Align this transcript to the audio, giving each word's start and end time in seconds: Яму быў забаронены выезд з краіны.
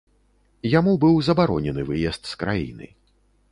Яму 0.79 0.93
быў 1.03 1.19
забаронены 1.27 1.81
выезд 1.91 2.23
з 2.33 2.43
краіны. 2.45 2.93